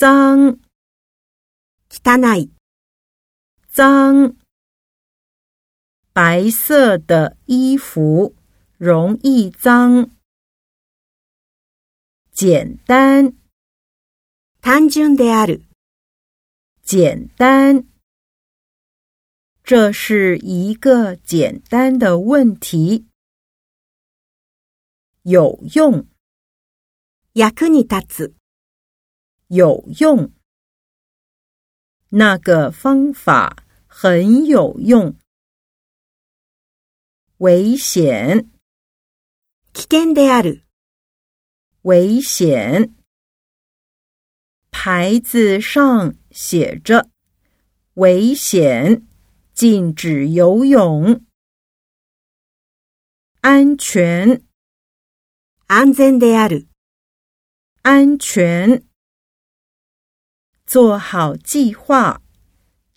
[0.00, 0.58] 脏，
[1.90, 2.48] 汚い。
[3.70, 4.34] 脏，
[6.14, 8.34] 白色的衣服
[8.78, 10.08] 容易脏。
[12.32, 13.34] 简单，
[14.62, 15.60] 単純である。
[16.82, 17.86] 简单，
[19.62, 23.04] 这是一个简单的问题。
[25.24, 26.06] 有用，
[27.34, 28.39] 役に立つ。
[29.52, 30.30] 有用，
[32.10, 35.16] 那个方法很有用。
[37.38, 38.44] 危险，危
[39.74, 40.62] 険である。
[41.82, 42.94] 危险，
[44.70, 47.10] 牌子上写着
[47.94, 49.04] 危险，
[49.52, 51.24] 禁止游泳。
[53.40, 54.44] 安全，
[55.66, 56.68] 安全である。
[57.82, 58.88] 安全。
[60.70, 62.22] 做好计划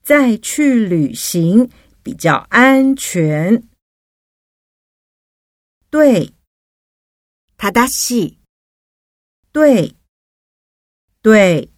[0.04, 1.72] 再去旅行
[2.04, 3.68] 比较安全。
[5.90, 6.32] 对，
[7.58, 8.38] ただし，
[9.52, 9.96] 对
[11.24, 11.72] 对，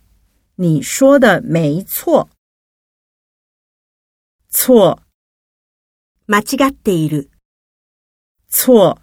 [0.55, 2.29] 你说的没错。
[4.49, 5.01] 错，
[6.27, 7.29] 間違っている。
[8.49, 9.01] 错，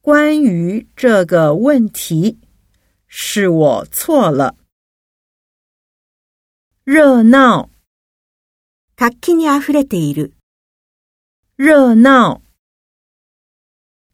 [0.00, 2.38] 关于这个问题，
[3.08, 4.54] 是我错了。
[6.90, 7.68] 热闹，
[8.96, 10.32] 活気にあふれている。
[11.58, 12.40] 热闹，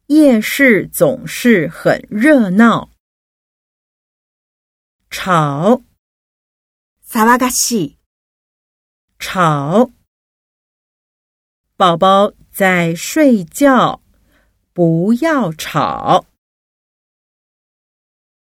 [0.07, 2.89] 夜市总是很热闹。
[5.09, 5.83] 吵，
[7.09, 7.97] 騒がしい。
[9.19, 9.91] 吵，
[11.77, 14.01] 宝宝在睡觉，
[14.73, 16.25] 不要吵。